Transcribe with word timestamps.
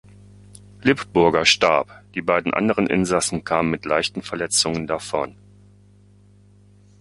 Lipburger 0.81 1.45
starb, 1.45 1.91
die 2.15 2.23
beiden 2.23 2.55
anderen 2.55 2.87
Insassen 2.87 3.43
kamen 3.43 3.69
mit 3.69 3.85
leichten 3.85 4.23
Verletzungen 4.23 4.87
davon. 4.87 5.35